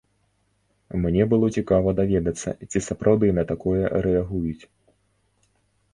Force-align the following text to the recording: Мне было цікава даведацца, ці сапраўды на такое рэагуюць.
Мне 1.01 1.23
было 1.33 1.49
цікава 1.59 1.93
даведацца, 2.01 2.49
ці 2.69 2.83
сапраўды 2.87 3.27
на 3.39 3.43
такое 3.55 3.83
рэагуюць. 4.07 4.63